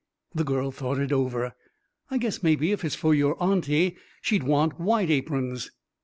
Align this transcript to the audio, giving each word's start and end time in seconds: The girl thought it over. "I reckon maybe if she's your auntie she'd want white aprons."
The 0.33 0.43
girl 0.43 0.71
thought 0.71 0.97
it 0.97 1.11
over. 1.11 1.53
"I 2.09 2.15
reckon 2.15 2.31
maybe 2.41 2.71
if 2.71 2.81
she's 2.81 3.03
your 3.03 3.37
auntie 3.39 3.97
she'd 4.23 4.41
want 4.41 4.79
white 4.79 5.11
aprons." 5.11 5.69